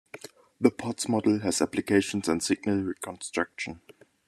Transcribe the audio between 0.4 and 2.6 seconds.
The Potts model has applications in